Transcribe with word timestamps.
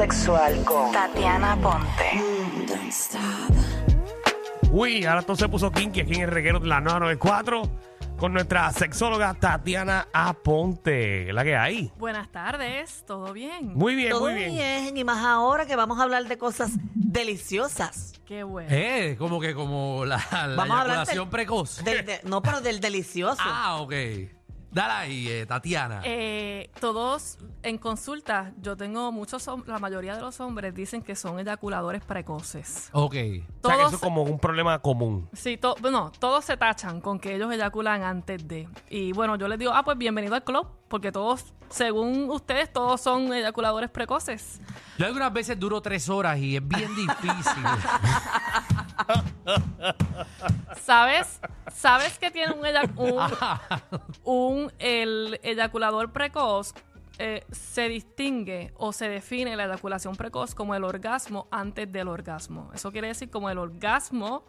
Sexual 0.00 0.64
con 0.64 0.92
Tatiana 0.92 1.56
Ponte. 1.60 2.22
Uy, 4.70 5.04
ahora 5.04 5.22
todo 5.22 5.34
se 5.34 5.48
puso 5.48 5.72
kinky 5.72 6.02
aquí 6.02 6.14
en 6.14 6.20
el 6.20 6.30
reguero 6.30 6.60
de 6.60 6.68
la 6.68 6.80
994 6.80 7.62
con 8.16 8.32
nuestra 8.32 8.70
sexóloga 8.72 9.34
Tatiana 9.34 10.06
Aponte. 10.12 11.32
¿La 11.32 11.42
que 11.42 11.56
hay? 11.56 11.90
Buenas 11.98 12.30
tardes, 12.30 13.02
¿todo 13.08 13.32
bien? 13.32 13.74
Muy 13.74 13.96
bien, 13.96 14.10
Todo 14.10 14.30
muy 14.30 14.34
bien. 14.34 14.96
y 14.96 15.02
más 15.02 15.24
ahora 15.26 15.66
que 15.66 15.74
vamos 15.74 15.98
a 15.98 16.04
hablar 16.04 16.26
de 16.28 16.38
cosas 16.38 16.70
deliciosas. 16.94 18.12
Qué 18.24 18.44
bueno. 18.44 18.68
Eh, 18.70 19.16
como 19.18 19.40
que 19.40 19.52
como 19.52 20.04
la, 20.04 20.18
la 20.30 20.54
Vamos 20.54 20.76
a 20.76 20.80
hablar 20.82 20.96
eyaculación 20.98 21.24
del- 21.24 21.28
precoz. 21.30 21.82
Del 21.82 22.06
de- 22.06 22.20
no, 22.22 22.40
pero 22.40 22.60
del 22.60 22.78
delicioso. 22.78 23.42
Ah, 23.44 23.78
ok. 23.80 23.94
Dale 24.70 24.92
ahí, 24.92 25.28
eh, 25.28 25.46
Tatiana. 25.46 26.02
Eh, 26.04 26.70
todos 26.78 27.38
en 27.62 27.78
consulta, 27.78 28.52
yo 28.60 28.76
tengo 28.76 29.10
muchos, 29.12 29.48
hom- 29.48 29.64
la 29.66 29.78
mayoría 29.78 30.14
de 30.14 30.20
los 30.20 30.38
hombres 30.40 30.74
dicen 30.74 31.00
que 31.02 31.16
son 31.16 31.40
eyaculadores 31.40 32.04
precoces. 32.04 32.90
ok. 32.92 33.04
O 33.04 33.12
sea, 33.14 33.22
que 33.22 33.44
Todos, 33.62 33.78
eso 33.86 33.96
es 33.96 34.00
como 34.02 34.22
un 34.24 34.38
problema 34.38 34.78
común. 34.80 35.28
sí, 35.32 35.56
to- 35.56 35.74
no, 35.90 36.12
todos 36.18 36.44
se 36.44 36.56
tachan 36.58 37.00
con 37.00 37.18
que 37.18 37.34
ellos 37.34 37.50
eyaculan 37.52 38.02
antes 38.02 38.46
de. 38.46 38.68
Y 38.90 39.12
bueno, 39.12 39.36
yo 39.36 39.48
les 39.48 39.58
digo, 39.58 39.72
ah, 39.74 39.82
pues 39.84 39.96
bienvenido 39.96 40.34
al 40.34 40.44
club, 40.44 40.66
porque 40.88 41.12
todos, 41.12 41.54
según 41.70 42.28
ustedes, 42.30 42.70
todos 42.70 43.00
son 43.00 43.32
eyaculadores 43.32 43.88
precoces. 43.90 44.60
Yo 44.98 45.06
algunas 45.06 45.32
veces 45.32 45.58
duro 45.58 45.80
tres 45.80 46.08
horas 46.10 46.38
y 46.38 46.56
es 46.56 46.68
bien 46.68 46.94
difícil. 46.94 47.64
¿Sabes? 50.80 51.40
¿Sabes 51.74 52.18
que 52.18 52.30
tiene 52.30 52.52
un, 52.54 52.60
un, 52.96 53.22
un- 54.24 54.72
el 54.78 55.40
eyaculador 55.42 56.12
precoz? 56.12 56.74
eh, 57.20 57.44
se 57.50 57.88
distingue 57.88 58.72
o 58.76 58.92
se 58.92 59.08
define 59.08 59.56
la 59.56 59.64
eyaculación 59.64 60.14
precoz 60.14 60.54
como 60.54 60.76
el 60.76 60.84
orgasmo 60.84 61.48
antes 61.50 61.90
del 61.90 62.06
orgasmo. 62.06 62.70
Eso 62.74 62.92
quiere 62.92 63.08
decir 63.08 63.28
como 63.28 63.50
el 63.50 63.58
orgasmo 63.58 64.44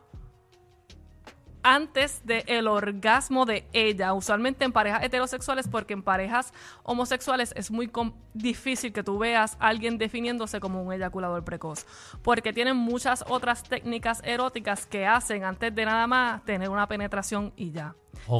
antes 1.64 2.26
del 2.26 2.68
orgasmo 2.68 3.46
de 3.46 3.68
ella. 3.74 4.14
Usualmente 4.14 4.66
en 4.66 4.72
parejas 4.72 5.04
heterosexuales, 5.04 5.68
porque 5.68 5.94
en 5.94 6.04
parejas 6.04 6.54
homosexuales 6.84 7.54
es 7.56 7.72
muy 7.72 7.92
difícil 8.34 8.94
que 8.94 9.04
tú 9.04 9.18
veas 9.18 9.58
a 9.60 9.68
alguien 9.68 9.98
definiéndose 9.98 10.60
como 10.60 10.82
un 10.82 10.94
eyaculador 10.94 11.44
precoz. 11.44 11.86
Porque 12.22 12.54
tienen 12.54 12.78
muchas 12.78 13.24
otras 13.28 13.64
técnicas 13.64 14.22
eróticas 14.24 14.86
que 14.86 15.06
hacen 15.06 15.44
antes 15.44 15.74
de 15.74 15.86
nada 15.86 16.08
más 16.08 16.44
tener 16.46 16.70
una 16.70 16.88
penetración 16.88 17.54
y 17.56 17.72
ya. 17.72 17.96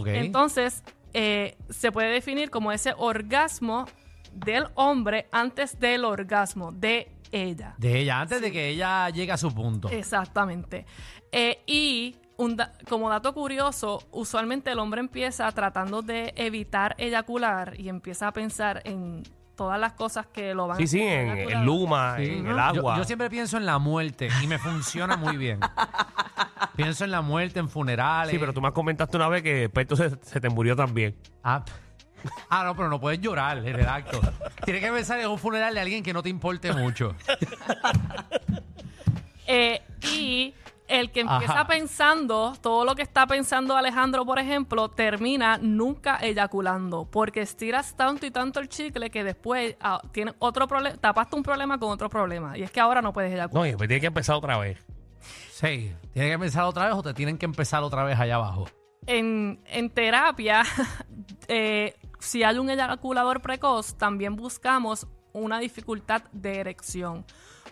Entonces, 0.06 0.84
eh, 1.14 1.58
se 1.70 1.92
puede 1.92 2.10
definir 2.10 2.50
como 2.50 2.72
ese 2.72 2.94
orgasmo 2.98 3.86
del 4.34 4.68
hombre 4.76 5.28
antes 5.32 5.80
del 5.80 6.06
orgasmo 6.06 6.72
de 6.72 7.12
ella. 7.32 7.76
de 7.78 8.00
ella, 8.00 8.22
antes 8.22 8.42
de 8.42 8.52
que 8.52 8.70
ella 8.70 9.10
llegue 9.10 9.32
a 9.32 9.38
su 9.38 9.54
punto. 9.54 9.90
Exactamente. 9.90 10.86
Eh, 11.32 11.62
y 11.68 12.16
un 12.38 12.56
da- 12.56 12.74
como 12.88 13.10
dato 13.10 13.34
curioso, 13.34 14.02
usualmente 14.12 14.72
el 14.72 14.80
hombre 14.80 15.00
empieza 15.02 15.52
tratando 15.52 16.02
de 16.02 16.34
evitar 16.38 16.96
eyacular 16.98 17.80
y 17.80 17.90
empieza 17.90 18.28
a 18.28 18.32
pensar 18.34 18.82
en 18.86 19.24
todas 19.56 19.78
las 19.80 19.92
cosas 19.94 20.26
que 20.28 20.54
lo 20.54 20.68
van 20.68 20.78
Sí, 20.78 20.88
sí, 20.88 21.02
a 21.02 21.22
en 21.44 21.50
el 21.58 21.66
luma, 21.66 22.16
Sí. 22.18 22.24
en 22.30 22.48
el 22.48 22.58
agua. 22.58 22.96
Yo, 22.98 23.04
siempre 23.04 23.30
pienso 23.30 23.58
en 23.58 23.66
la 23.66 23.78
muerte 23.78 24.30
y 24.42 24.48
me 24.48 24.58
funciona 24.58 25.18
muy 25.18 25.36
bien. 25.36 25.60
pienso 26.76 27.04
en 27.04 27.12
la 27.12 27.22
muerte, 27.22 27.60
en 27.60 27.68
funerales. 27.70 28.32
Sí, 28.32 28.40
pero 28.40 28.54
tú 28.54 28.62
me 28.62 28.72
comentaste 28.72 29.18
una 29.18 29.28
vez 29.28 29.44
que 29.44 29.54
después 29.54 29.84
entonces 29.84 30.18
se 30.22 30.40
te 30.40 30.50
murió 30.50 30.76
también. 30.78 31.16
Ah, 31.44 31.64
ah, 32.50 32.64
no, 32.64 32.76
pero 32.76 32.90
no 32.90 33.00
puedes 33.00 33.20
llorar 33.20 33.58
en 33.60 33.68
el 33.68 33.88
acto. 33.88 34.20
Tienes 34.64 34.84
que 34.84 34.92
pensar 34.92 35.20
en 35.20 35.28
un 35.28 35.38
funeral 35.38 35.74
de 35.74 35.80
alguien 35.82 36.04
que 36.04 36.14
no 36.14 36.24
te 36.24 36.30
importe 36.30 36.72
mucho. 36.74 37.16
Eh, 39.52 39.82
y 40.14 40.54
el 40.88 41.12
que 41.12 41.22
empieza 41.22 41.54
Ajá. 41.54 41.68
pensando, 41.68 42.54
todo 42.62 42.86
lo 42.86 42.94
que 42.94 43.02
está 43.02 43.26
pensando 43.26 43.76
Alejandro, 43.76 44.24
por 44.24 44.38
ejemplo, 44.38 44.90
termina 44.90 45.58
nunca 45.58 46.20
eyaculando, 46.22 47.06
porque 47.10 47.42
estiras 47.42 47.96
tanto 47.96 48.28
y 48.28 48.32
tanto 48.32 48.60
el 48.60 48.70
chicle 48.70 49.10
que 49.10 49.24
después 49.24 49.76
ah, 49.82 50.02
tienes 50.12 50.36
otro 50.38 50.68
problema, 50.68 50.98
tapaste 50.98 51.36
un 51.36 51.42
problema 51.42 51.80
con 51.80 51.90
otro 51.90 52.12
problema, 52.12 52.58
y 52.60 52.62
es 52.62 52.70
que 52.70 52.80
ahora 52.80 53.02
no 53.02 53.12
puedes 53.12 53.34
eyacular. 53.34 53.60
No, 53.60 53.66
y 53.66 53.70
después 53.70 53.88
tiene 53.88 54.02
que 54.02 54.08
empezar 54.08 54.36
otra 54.36 54.58
vez. 54.60 54.78
Sí, 55.52 55.94
tienes 56.14 56.30
que 56.30 56.34
empezar 56.34 56.64
otra 56.66 56.86
vez 56.86 56.94
o 56.94 57.04
te 57.04 57.14
tienen 57.14 57.38
que 57.38 57.46
empezar 57.46 57.84
otra 57.84 58.04
vez 58.04 58.20
allá 58.20 58.36
abajo. 58.36 58.68
En, 59.06 59.60
en 59.66 59.90
terapia, 59.90 60.64
eh, 61.48 61.96
si 62.20 62.44
hay 62.44 62.58
un 62.58 62.70
eyaculador 62.70 63.42
precoz, 63.42 63.96
también 63.96 64.36
buscamos 64.36 65.08
una 65.34 65.60
dificultad 65.60 66.24
de 66.32 66.60
erección. 66.60 67.26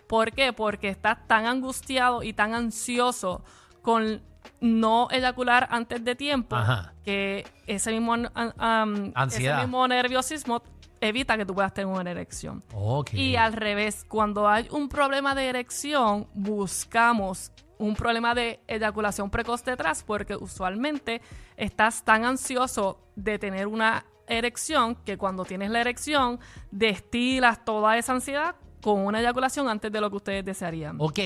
¿Por 0.06 0.32
qué? 0.32 0.52
Porque 0.52 0.88
estás 0.88 1.26
tan 1.26 1.46
angustiado 1.46 2.22
y 2.22 2.32
tan 2.32 2.54
ansioso 2.54 3.44
con 3.82 4.22
no 4.60 5.08
eyacular 5.10 5.68
antes 5.70 6.04
de 6.04 6.14
tiempo 6.14 6.56
Ajá. 6.56 6.94
que 7.04 7.46
ese 7.66 7.92
mismo, 7.92 8.14
Ansiedad. 8.14 9.58
ese 9.58 9.66
mismo 9.66 9.86
nerviosismo 9.86 10.62
evita 11.00 11.36
que 11.36 11.44
tú 11.46 11.54
puedas 11.54 11.72
tener 11.74 11.94
una 11.94 12.10
erección. 12.10 12.64
Y 13.12 13.36
al 13.36 13.52
revés, 13.52 14.04
cuando 14.08 14.48
hay 14.48 14.66
un 14.70 14.88
problema 14.88 15.34
de 15.34 15.48
erección, 15.48 16.26
buscamos 16.34 17.52
un 17.78 17.94
problema 17.94 18.34
de 18.34 18.60
eyaculación 18.66 19.30
precoz 19.30 19.64
detrás 19.64 20.02
porque 20.02 20.34
usualmente 20.34 21.22
estás 21.56 22.02
tan 22.04 22.24
ansioso 22.24 23.00
de 23.14 23.38
tener 23.38 23.68
una 23.68 24.04
erección 24.28 24.94
que 25.04 25.16
cuando 25.18 25.44
tienes 25.44 25.70
la 25.70 25.80
erección 25.80 26.38
destilas 26.70 27.64
toda 27.64 27.96
esa 27.98 28.12
ansiedad 28.12 28.56
con 28.82 29.00
una 29.06 29.20
eyaculación 29.20 29.68
antes 29.68 29.90
de 29.90 30.00
lo 30.00 30.10
que 30.10 30.16
ustedes 30.16 30.44
desearían. 30.44 30.96
Ok. 31.00 31.18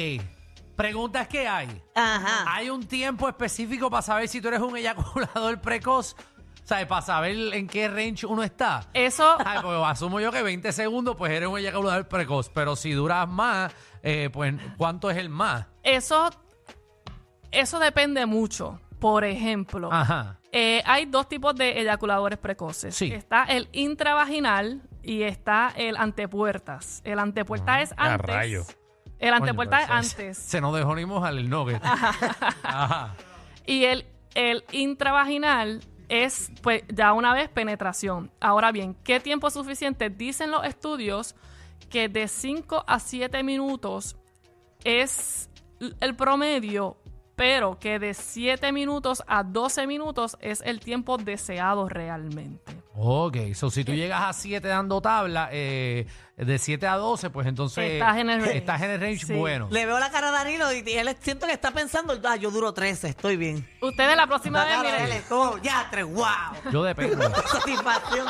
Preguntas 0.77 1.29
que 1.29 1.47
hay. 1.47 1.69
Ajá. 1.95 2.45
¿Hay 2.49 2.71
un 2.71 2.85
tiempo 2.87 3.29
específico 3.29 3.91
para 3.91 4.03
saber 4.03 4.27
si 4.29 4.41
tú 4.41 4.49
eres 4.49 4.61
un 4.61 4.77
eyaculador 4.79 5.61
precoz? 5.61 6.17
¿Sabes? 6.65 6.87
Para 6.87 7.03
saber 7.03 7.37
en 7.55 7.67
qué 7.67 7.89
range 7.89 8.25
uno 8.25 8.43
está. 8.43 8.89
Eso, 8.95 9.37
Ay, 9.45 9.59
pues 9.63 9.77
asumo 9.85 10.21
yo 10.21 10.31
que 10.31 10.43
20 10.43 10.73
segundos, 10.73 11.17
pues 11.17 11.33
eres 11.33 11.49
un 11.49 11.59
eyaculador 11.59 12.09
precoz. 12.09 12.49
Pero 12.51 12.77
si 12.77 12.93
duras 12.93 13.29
más, 13.29 13.73
eh, 14.03 14.31
pues 14.33 14.55
¿cuánto 14.79 15.11
es 15.11 15.17
el 15.19 15.29
más? 15.29 15.67
eso, 15.83 16.31
eso 17.51 17.79
depende 17.79 18.25
mucho. 18.27 18.81
Por 18.99 19.25
ejemplo, 19.25 19.89
Ajá. 19.93 20.39
Eh, 20.53 20.83
hay 20.85 21.07
dos 21.07 21.29
tipos 21.29 21.55
de 21.57 21.81
eyaculadores 21.81 22.39
precoces. 22.39 22.95
Sí. 22.95 23.11
Está 23.13 23.45
el 23.45 23.69
intravaginal 23.73 24.83
y 25.03 25.23
está 25.23 25.73
el 25.77 25.97
antepuertas. 25.97 27.01
El 27.05 27.19
antepuertas 27.19 27.83
es 27.91 27.95
Ah, 27.97 28.15
antes. 28.15 28.27
rayo. 28.27 28.65
El 29.19 29.33
antepuertas 29.35 29.83
es 29.83 29.87
se- 29.87 29.93
antes. 30.23 30.39
Se 30.39 30.61
nos 30.61 30.75
dejó 30.77 30.95
ni 30.95 31.07
mojar 31.07 31.33
el 31.35 31.49
nugget. 31.49 31.81
Ajá. 32.63 33.15
Y 33.65 33.85
el, 33.85 34.05
el 34.35 34.65
intravaginal 34.73 35.81
es, 36.09 36.51
pues, 36.63 36.83
ya 36.93 37.13
una 37.15 37.33
vez 37.33 37.49
penetración. 37.49 38.31
Ahora 38.41 38.73
bien, 38.73 38.95
¿qué 39.05 39.21
tiempo 39.21 39.47
es 39.49 39.55
suficiente? 39.55 40.11
Dicen 40.11 40.51
los 40.51 40.65
estudios 40.67 41.35
que 41.89 42.09
de 42.11 42.29
5 42.29 42.85
a 42.87 42.99
7 42.99 43.43
minutos 43.43 44.17
es 44.85 45.49
el 46.01 46.15
promedio, 46.17 46.97
pero 47.37 47.79
que 47.79 47.99
de 47.99 48.15
7 48.15 48.73
minutos 48.73 49.23
a 49.27 49.43
12 49.43 49.87
minutos 49.87 50.37
es 50.41 50.61
el 50.65 50.81
tiempo 50.81 51.17
deseado 51.19 51.89
realmente. 51.89 52.73
Ok, 52.95 53.37
so 53.55 53.71
si 53.71 53.85
tú 53.85 53.93
llegas 53.95 54.21
a 54.23 54.33
7 54.35 54.69
dando 54.69 55.01
tabla, 55.01 55.49
eh, 55.51 56.07
de 56.37 56.59
7 56.59 56.87
a 56.87 56.97
12, 56.97 57.31
pues 57.31 57.47
entonces 57.47 57.93
Estás 57.93 58.19
en 58.19 58.29
el 58.29 58.41
range. 58.41 58.57
estás 58.59 58.83
en 58.83 58.91
el 58.91 59.01
range 59.01 59.27
Sí. 59.27 59.33
bueno. 59.35 59.69
Le 59.71 59.87
veo 59.87 59.99
la 59.99 60.11
cara 60.11 60.29
a 60.29 60.33
Danilo 60.33 60.71
y, 60.73 60.83
y 60.87 60.93
él 60.99 61.17
siento 61.21 61.47
que 61.47 61.53
está 61.53 61.71
pensando, 61.71 62.19
ah, 62.25 62.37
yo 62.37 62.51
duro 62.51 62.75
13, 62.75 63.09
estoy 63.09 63.37
bien. 63.37 63.67
Ustedes 63.81 64.15
la 64.15 64.27
próxima 64.27 64.59
La 64.59 64.65
vez, 64.67 64.75
cara 64.77 64.89
de 64.91 64.97
él 64.97 65.03
miren, 65.05 65.17
es 65.19 65.25
como, 65.25 65.57
ya, 65.63 65.89
tres, 65.91 66.05
wow. 66.05 66.25
Yo 66.71 66.83
dependo. 66.83 67.23
Satisfacción. 67.47 68.27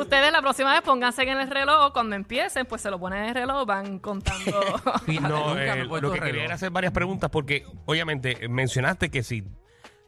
Ustedes 0.00 0.32
la 0.32 0.40
próxima 0.40 0.72
vez 0.72 0.82
pónganse 0.82 1.22
en 1.22 1.38
el 1.40 1.50
reloj, 1.50 1.92
cuando 1.92 2.16
empiecen, 2.16 2.66
pues 2.66 2.82
se 2.82 2.90
lo 2.90 2.98
ponen 2.98 3.22
en 3.24 3.28
el 3.30 3.34
reloj, 3.34 3.66
van 3.66 3.98
contando. 3.98 4.52
Fíjate, 5.06 5.28
No, 5.28 5.48
nunca 5.54 5.74
me 5.76 5.82
eh, 5.82 5.86
puesto 5.88 6.08
lo 6.08 6.12
que 6.14 6.20
reloj. 6.20 6.26
quería 6.26 6.44
era 6.44 6.54
hacer 6.54 6.70
varias 6.70 6.92
preguntas 6.92 7.30
porque 7.30 7.64
obviamente 7.86 8.44
eh, 8.44 8.48
mencionaste 8.48 9.10
que 9.10 9.22
si 9.22 9.44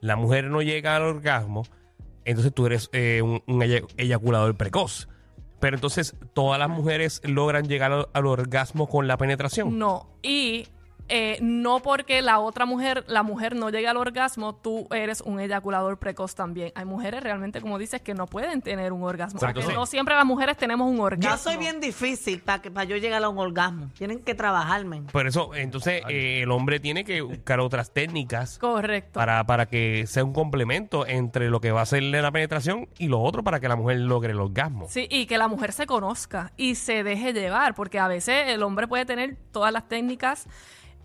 la 0.00 0.16
mujer 0.16 0.44
no 0.44 0.62
llega 0.62 0.96
al 0.96 1.02
orgasmo, 1.02 1.64
entonces 2.24 2.54
tú 2.54 2.66
eres 2.66 2.88
eh, 2.92 3.20
un, 3.22 3.42
un 3.46 3.62
ey- 3.62 3.84
eyaculador 3.96 4.54
precoz. 4.56 5.08
Pero 5.58 5.76
entonces 5.76 6.16
todas 6.32 6.58
las 6.58 6.70
mujeres 6.70 7.20
logran 7.24 7.68
llegar 7.68 7.92
al, 7.92 8.08
al 8.14 8.26
orgasmo 8.26 8.88
con 8.88 9.06
la 9.06 9.18
penetración. 9.18 9.78
No, 9.78 10.08
y 10.22 10.66
eh, 11.10 11.38
no 11.42 11.80
porque 11.80 12.22
la 12.22 12.38
otra 12.38 12.66
mujer, 12.66 13.04
la 13.08 13.24
mujer 13.24 13.56
no 13.56 13.70
llegue 13.70 13.88
al 13.88 13.96
orgasmo, 13.96 14.54
tú 14.54 14.86
eres 14.92 15.20
un 15.20 15.40
eyaculador 15.40 15.98
precoz 15.98 16.36
también. 16.36 16.70
Hay 16.76 16.84
mujeres 16.84 17.22
realmente, 17.22 17.60
como 17.60 17.78
dices, 17.78 18.00
que 18.00 18.14
no 18.14 18.28
pueden 18.28 18.62
tener 18.62 18.92
un 18.92 19.02
orgasmo. 19.02 19.40
No 19.74 19.86
siempre 19.86 20.14
las 20.14 20.24
mujeres 20.24 20.56
tenemos 20.56 20.88
un 20.88 21.00
orgasmo. 21.00 21.36
Yo 21.36 21.42
soy 21.42 21.56
bien 21.56 21.80
difícil 21.80 22.40
para 22.40 22.62
que 22.62 22.70
para 22.70 22.84
yo 22.84 22.96
llegar 22.96 23.22
a 23.24 23.28
un 23.28 23.38
orgasmo. 23.38 23.90
Tienen 23.98 24.20
que 24.20 24.34
trabajarme. 24.34 25.02
Por 25.12 25.26
eso, 25.26 25.54
entonces, 25.54 26.02
eh, 26.08 26.42
el 26.42 26.50
hombre 26.52 26.78
tiene 26.78 27.04
que 27.04 27.20
buscar 27.22 27.58
otras 27.58 27.92
técnicas 27.92 28.58
Correcto. 28.58 29.18
para, 29.18 29.44
para 29.44 29.66
que 29.66 30.06
sea 30.06 30.22
un 30.22 30.32
complemento 30.32 31.06
entre 31.08 31.50
lo 31.50 31.60
que 31.60 31.72
va 31.72 31.80
a 31.80 31.82
hacerle 31.82 32.22
la 32.22 32.30
penetración 32.30 32.88
y 32.98 33.08
lo 33.08 33.20
otro 33.20 33.42
para 33.42 33.58
que 33.58 33.66
la 33.66 33.74
mujer 33.74 33.98
logre 33.98 34.32
el 34.32 34.40
orgasmo. 34.40 34.86
Sí, 34.88 35.08
y 35.10 35.26
que 35.26 35.38
la 35.38 35.48
mujer 35.48 35.72
se 35.72 35.86
conozca 35.86 36.52
y 36.56 36.76
se 36.76 37.02
deje 37.02 37.32
llevar, 37.32 37.74
porque 37.74 37.98
a 37.98 38.06
veces 38.06 38.48
el 38.48 38.62
hombre 38.62 38.86
puede 38.86 39.04
tener 39.04 39.36
todas 39.50 39.72
las 39.72 39.88
técnicas 39.88 40.46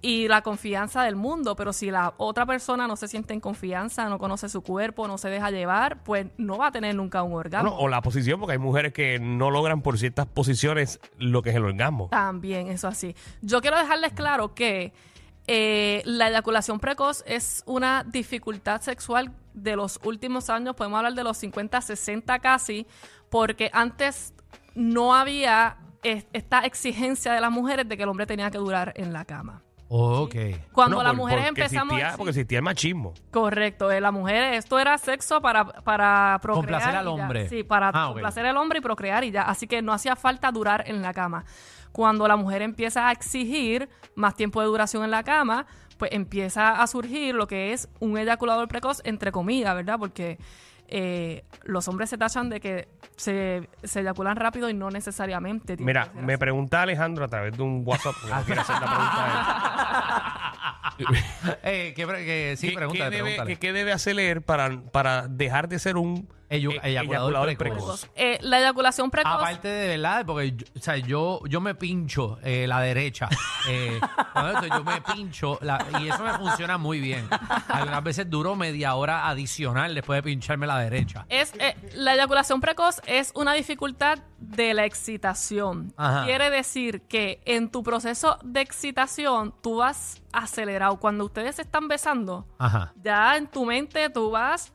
y 0.06 0.28
la 0.28 0.44
confianza 0.44 1.02
del 1.02 1.16
mundo, 1.16 1.56
pero 1.56 1.74
si 1.74 1.90
la 1.90 2.14
otra 2.18 2.46
persona 2.46 2.88
no 2.88 2.96
se 2.96 3.08
siente 3.08 3.34
en 3.34 3.40
confianza, 3.40 4.08
no 4.08 4.20
conoce 4.20 4.50
su 4.50 4.62
cuerpo, 4.62 5.08
no 5.08 5.18
se 5.18 5.30
deja 5.30 5.50
llevar, 5.50 6.04
pues 6.04 6.28
no 6.38 6.60
va 6.60 6.68
a 6.68 6.72
tener 6.72 6.94
nunca 6.94 7.24
un 7.24 7.34
orgasmo. 7.34 7.72
Bueno, 7.72 7.84
o 7.84 7.88
la 7.88 8.04
posición, 8.04 8.40
porque 8.40 8.52
hay 8.52 8.60
mujeres 8.60 8.94
que 8.94 9.18
no 9.18 9.50
logran 9.50 9.82
por 9.82 9.98
ciertas 9.98 10.28
posiciones 10.28 11.00
lo 11.18 11.42
que 11.42 11.50
es 11.50 11.56
el 11.56 11.66
orgasmo. 11.66 12.10
También, 12.10 12.68
eso 12.68 12.88
así. 12.88 13.16
Yo 13.42 13.62
quiero 13.62 13.80
dejarles 13.80 14.14
claro 14.14 14.54
que 14.54 14.94
eh, 15.48 16.04
la 16.06 16.30
eyaculación 16.30 16.80
precoz 16.80 17.24
es 17.26 17.64
una 17.66 18.04
dificultad 18.04 18.82
sexual 18.82 19.32
de 19.56 19.76
los 19.76 20.00
últimos 20.04 20.52
años, 20.52 20.76
podemos 20.76 20.98
hablar 20.98 21.16
de 21.16 21.24
los 21.24 21.36
50, 21.38 21.82
60 21.82 22.38
casi, 22.38 22.86
porque 23.32 23.72
antes 23.74 24.36
no 24.76 25.16
había 25.16 25.78
eh, 26.04 26.26
esta 26.32 26.60
exigencia 26.60 27.34
de 27.34 27.42
las 27.42 27.50
mujeres 27.50 27.90
de 27.90 27.98
que 27.98 28.04
el 28.04 28.10
hombre 28.10 28.28
tenía 28.28 28.52
que 28.52 28.60
durar 28.60 28.94
en 28.98 29.12
la 29.12 29.26
cama. 29.26 29.65
Ok. 29.88 30.36
Cuando 30.72 30.98
No, 30.98 31.04
las 31.04 31.12
por- 31.12 31.18
mujeres 31.18 31.46
porque 31.46 31.62
empezamos... 31.62 31.94
existía- 31.94 32.12
sí, 32.12 32.18
porque 32.18 32.30
existía 32.32 32.58
el 32.58 32.64
machismo. 32.64 33.14
Correcto, 33.32 33.92
eh, 33.92 34.02
la 34.02 34.12
mujer, 34.12 34.54
esto 34.56 34.80
era 34.80 34.98
sexo 34.98 35.42
para, 35.42 35.66
para 35.66 36.40
procrear. 36.42 36.66
Complacer 36.82 36.96
al 36.96 37.04
y 37.04 37.06
ya. 37.06 37.12
hombre. 37.24 37.50
Sí, 37.50 37.64
para 37.64 37.90
Ah, 37.90 38.08
ok. 38.08 38.14
complacer 38.14 38.46
al 38.48 38.58
hombre 38.58 38.80
y 38.80 38.82
procrear 38.82 39.24
y 39.24 39.32
ya. 39.32 39.44
Así 39.44 39.68
que 39.68 39.82
no 39.82 39.94
hacía 39.94 40.16
falta 40.16 40.52
durar 40.52 40.84
en 40.88 41.02
la 41.02 41.14
cama. 41.14 41.46
Cuando 41.92 42.28
la 42.28 42.36
mujer 42.36 42.62
empieza 42.62 43.08
a 43.08 43.12
exigir 43.12 43.88
más 44.16 44.36
tiempo 44.36 44.60
de 44.60 44.68
duración 44.68 45.04
en 45.04 45.12
la 45.12 45.24
cama, 45.24 45.66
pues 45.98 46.12
empieza 46.14 46.82
a 46.82 46.88
surgir 46.88 47.36
lo 47.36 47.48
que 47.48 47.72
es 47.72 47.88
un 48.00 48.18
eyaculador 48.18 48.68
precoz, 48.68 49.02
entre 49.06 49.32
comillas, 49.32 49.74
¿verdad? 49.76 49.98
Porque 50.00 50.38
eh, 50.88 51.44
los 51.64 51.88
hombres 51.88 52.10
se 52.10 52.18
tachan 52.18 52.50
de 52.50 52.60
que 52.60 52.88
se, 53.16 53.70
se 53.84 54.02
eyaculan 54.02 54.36
rápido 54.36 54.70
y 54.70 54.74
no 54.74 54.90
necesariamente. 54.92 55.78
tiene 55.78 55.90
Mira, 55.90 56.04
que 56.12 56.12
ser 56.14 56.24
me 56.24 56.34
así. 56.34 56.40
pregunta 56.40 56.82
Alejandro 56.82 57.26
a 57.26 57.28
través 57.28 57.56
de 57.58 57.64
un 57.64 57.84
WhatsApp. 57.86 58.14
porque 58.22 58.36
no 58.36 58.44
quiere 58.44 58.62
hacer 58.62 58.76
la 58.76 58.88
pregunta 58.88 59.26
a 59.26 59.28
él. 59.28 60.46
Eh, 61.64 61.94
¿qué, 61.96 62.08
pre- 62.08 62.24
que- 62.26 62.56
sí, 62.58 62.70
¿Qué- 62.70 62.76
pregúntale, 62.76 63.10
¿qué, 63.10 63.16
debe, 63.18 63.30
pregúntale. 63.32 63.54
qué- 63.56 63.60
qué 63.60 63.74
debe 63.74 63.92
hacer 63.92 64.18
él 64.20 64.42
para, 64.42 64.82
para 64.92 65.28
dejar 65.28 65.68
de 65.68 65.78
ser 65.80 65.98
un 65.98 66.30
Eyu- 66.50 66.74
eh, 66.76 66.80
eyaculador 66.84 67.58
precoz. 67.58 68.08
Eh, 68.16 68.38
la 68.42 68.60
eyaculación 68.60 69.10
precoz. 69.10 69.32
Aparte 69.34 69.68
de 69.68 69.88
verdad, 69.98 70.26
porque 70.26 70.52
yo, 70.52 70.66
o 70.76 70.80
sea, 70.80 70.98
yo, 70.98 71.40
yo 71.48 71.60
me 71.62 71.74
pincho 71.76 72.38
eh, 72.44 72.66
la 72.68 72.80
derecha. 72.82 73.30
Eh, 73.68 74.00
cuando 74.32 74.68
yo 74.68 74.84
me 74.84 75.02
pincho 75.02 75.58
la- 75.62 75.84
y 76.00 76.08
eso 76.08 76.24
me 76.24 76.34
funciona 76.38 76.78
muy 76.78 77.00
bien. 77.00 77.28
Algunas 77.68 78.04
veces 78.04 78.30
duro 78.30 78.56
media 78.56 78.94
hora 78.96 79.28
adicional 79.28 79.96
después 79.96 80.18
de 80.20 80.24
pincharme 80.24 80.68
la 80.68 80.78
derecha. 80.80 81.26
Es, 81.30 81.52
eh, 81.60 81.76
la 81.96 82.14
eyaculación 82.14 82.62
precoz 82.62 83.02
es 83.08 83.32
una 83.34 83.54
dificultad 83.54 84.20
de 84.38 84.76
la 84.76 84.86
excitación. 84.86 85.94
Ajá. 85.98 86.26
Quiere 86.26 86.52
decir 86.52 87.02
que 87.02 87.42
en 87.46 87.70
tu 87.72 87.82
proceso 87.82 88.38
de 88.44 88.62
excitación 88.62 89.54
tú 89.62 89.78
vas 89.78 90.22
acelerado. 90.32 90.98
Cuando 91.00 91.26
ustedes 91.26 91.56
se 91.56 91.64
están 91.64 91.88
besando, 91.88 92.46
Ajá. 92.60 92.94
ya 93.02 93.36
en 93.38 93.48
tu 93.48 93.66
mente 93.66 94.10
tú 94.12 94.30
vas 94.32 94.72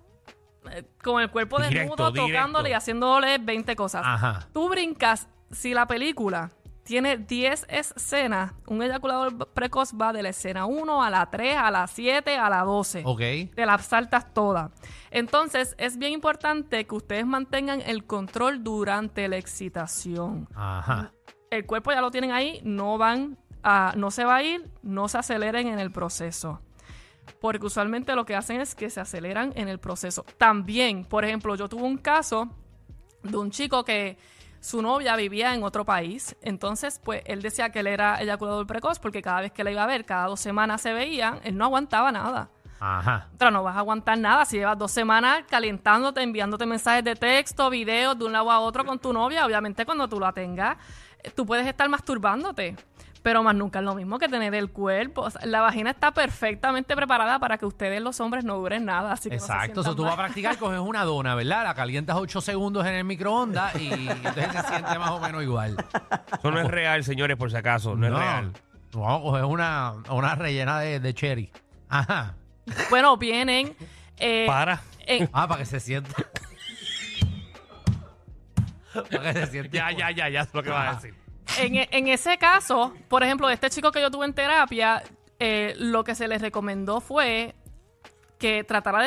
eh, 0.72 0.84
con 1.02 1.20
el 1.22 1.30
cuerpo 1.30 1.58
Directo, 1.58 1.78
desnudo, 1.96 2.10
directo. 2.12 2.32
tocándole 2.32 2.70
y 2.70 2.72
haciéndole 2.72 3.38
20 3.38 3.76
cosas. 3.76 4.02
Ajá. 4.04 4.48
Tú 4.52 4.68
brincas, 4.68 5.28
si 5.50 5.74
la 5.74 5.86
película 5.86 6.50
tiene 6.82 7.18
10 7.18 7.66
escenas, 7.68 8.52
un 8.66 8.82
eyaculador 8.82 9.48
precoz 9.52 9.92
va 9.94 10.12
de 10.12 10.22
la 10.22 10.30
escena 10.30 10.66
1 10.66 11.02
a 11.04 11.10
la 11.10 11.30
3, 11.30 11.56
a 11.56 11.70
la 11.70 11.86
7, 11.86 12.36
a 12.36 12.50
la 12.50 12.62
12 12.64 13.02
Ok. 13.04 13.20
te 13.54 13.64
las 13.66 13.86
saltas 13.86 14.32
todas. 14.34 14.70
Entonces, 15.10 15.74
es 15.78 15.98
bien 15.98 16.12
importante 16.12 16.86
que 16.86 16.94
ustedes 16.94 17.26
mantengan 17.26 17.80
el 17.80 18.04
control 18.06 18.64
durante 18.64 19.28
la 19.28 19.36
excitación. 19.36 20.48
Ajá. 20.54 21.12
El 21.50 21.66
cuerpo 21.66 21.92
ya 21.92 22.00
lo 22.00 22.10
tienen 22.10 22.32
ahí, 22.32 22.60
no 22.64 22.98
van 22.98 23.38
a, 23.62 23.92
no 23.96 24.10
se 24.10 24.24
va 24.24 24.36
a 24.36 24.42
ir, 24.42 24.68
no 24.82 25.08
se 25.08 25.18
aceleren 25.18 25.68
en 25.68 25.78
el 25.78 25.90
proceso. 25.92 26.60
Porque 27.40 27.66
usualmente 27.66 28.14
lo 28.14 28.24
que 28.24 28.34
hacen 28.34 28.60
es 28.60 28.74
que 28.74 28.90
se 28.90 29.00
aceleran 29.00 29.52
en 29.56 29.68
el 29.68 29.78
proceso. 29.78 30.24
También, 30.38 31.04
por 31.04 31.24
ejemplo, 31.24 31.54
yo 31.54 31.68
tuve 31.68 31.82
un 31.82 31.98
caso 31.98 32.48
de 33.22 33.36
un 33.36 33.50
chico 33.50 33.84
que 33.84 34.18
su 34.60 34.82
novia 34.82 35.16
vivía 35.16 35.54
en 35.54 35.62
otro 35.62 35.84
país. 35.84 36.36
Entonces, 36.42 37.00
pues 37.02 37.22
él 37.24 37.42
decía 37.42 37.70
que 37.70 37.80
él 37.80 37.86
era 37.86 38.20
eyaculador 38.20 38.66
precoz 38.66 38.98
porque 38.98 39.22
cada 39.22 39.40
vez 39.40 39.52
que 39.52 39.64
la 39.64 39.70
iba 39.70 39.82
a 39.82 39.86
ver, 39.86 40.04
cada 40.04 40.26
dos 40.26 40.40
semanas 40.40 40.82
se 40.82 40.92
veían, 40.92 41.40
él 41.44 41.56
no 41.56 41.64
aguantaba 41.64 42.12
nada. 42.12 42.50
Ajá. 42.78 43.28
Pero 43.38 43.50
no 43.50 43.62
vas 43.62 43.76
a 43.76 43.80
aguantar 43.80 44.18
nada 44.18 44.44
si 44.46 44.56
llevas 44.56 44.78
dos 44.78 44.90
semanas 44.90 45.44
calentándote, 45.48 46.22
enviándote 46.22 46.64
mensajes 46.64 47.04
de 47.04 47.14
texto, 47.14 47.68
videos 47.68 48.18
de 48.18 48.24
un 48.24 48.32
lado 48.32 48.50
a 48.50 48.60
otro 48.60 48.84
con 48.86 48.98
tu 48.98 49.12
novia. 49.12 49.44
Obviamente, 49.44 49.84
cuando 49.84 50.08
tú 50.08 50.18
la 50.18 50.32
tengas, 50.32 50.78
tú 51.34 51.44
puedes 51.44 51.66
estar 51.66 51.88
masturbándote. 51.88 52.76
Pero 53.22 53.42
más 53.42 53.54
nunca 53.54 53.80
es 53.80 53.84
lo 53.84 53.94
mismo 53.94 54.18
que 54.18 54.28
tener 54.28 54.54
el 54.54 54.70
cuerpo. 54.70 55.20
O 55.22 55.30
sea, 55.30 55.44
la 55.44 55.60
vagina 55.60 55.90
está 55.90 56.10
perfectamente 56.12 56.96
preparada 56.96 57.38
para 57.38 57.58
que 57.58 57.66
ustedes, 57.66 58.00
los 58.00 58.18
hombres, 58.20 58.44
no 58.44 58.56
duren 58.56 58.86
nada. 58.86 59.12
Así 59.12 59.28
que 59.28 59.36
no 59.36 59.40
se 59.42 59.52
Exacto. 59.52 59.94
tú 59.94 60.04
vas 60.04 60.14
a 60.14 60.16
practicar, 60.16 60.56
coges 60.56 60.78
una 60.80 61.04
dona, 61.04 61.34
¿verdad? 61.34 61.64
La 61.64 61.74
calientas 61.74 62.16
8 62.16 62.40
segundos 62.40 62.86
en 62.86 62.94
el 62.94 63.04
microondas 63.04 63.74
y 63.76 63.92
entonces 64.08 64.52
se 64.52 64.62
siente 64.68 64.98
más 64.98 65.10
o 65.10 65.20
menos 65.20 65.42
igual. 65.42 65.76
Eso 66.38 66.50
no 66.50 66.60
es 66.60 66.68
real, 66.68 67.04
señores, 67.04 67.36
por 67.36 67.50
si 67.50 67.56
acaso. 67.58 67.94
No, 67.94 68.06
es 68.06 68.12
real. 68.14 68.52
Vamos 68.92 69.18
a 69.18 69.22
coger 69.22 69.44
una, 69.44 69.92
una 70.08 70.34
rellena 70.34 70.80
de, 70.80 70.98
de 70.98 71.14
cherry. 71.14 71.52
Ajá. 71.90 72.36
Bueno, 72.88 73.16
vienen. 73.18 73.76
eh, 74.16 74.44
Para. 74.46 74.80
en- 75.06 75.28
Ah, 75.32 75.46
para 75.46 75.58
que 75.60 75.66
se 75.66 75.78
sienta. 75.80 76.10
para 79.10 79.32
que 79.34 79.40
se 79.40 79.46
sienta. 79.48 79.70
Ya, 79.76 79.90
ya, 79.92 80.10
ya, 80.10 80.28
ya 80.28 80.40
es 80.40 80.54
lo 80.54 80.62
que 80.62 80.70
vas 80.70 80.88
a 80.88 80.94
decir. 81.00 81.14
En, 81.58 81.76
e- 81.76 81.88
en 81.90 82.08
ese 82.08 82.38
caso, 82.38 82.94
por 83.08 83.22
ejemplo, 83.22 83.48
de 83.48 83.54
este 83.54 83.70
chico 83.70 83.90
que 83.92 84.00
yo 84.00 84.10
tuve 84.10 84.26
en 84.26 84.34
terapia, 84.34 85.02
eh, 85.38 85.74
lo 85.78 86.04
que 86.04 86.14
se 86.14 86.28
le 86.28 86.38
recomendó 86.38 87.00
fue 87.00 87.54
que 88.38 88.64
tratara 88.64 89.02